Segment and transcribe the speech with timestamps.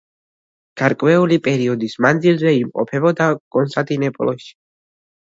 [0.81, 4.51] გარკვეული პერიოდის მანძილზე იმყოფებოდა კონსტანტინოპოლში.